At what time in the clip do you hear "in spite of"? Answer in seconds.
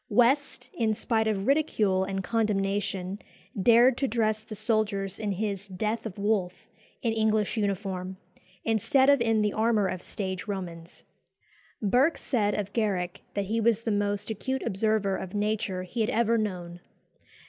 0.73-1.45